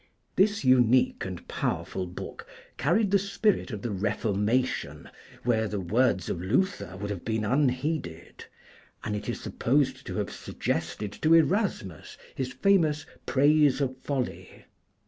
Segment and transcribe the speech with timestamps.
[0.35, 5.07] This unique and powerful book carried the spirit of the Reformation
[5.43, 8.45] where the words of Luther would have been unheeded,
[9.03, 14.65] and it is supposed to have suggested to Erasmus his famous 'Praise of Folly.'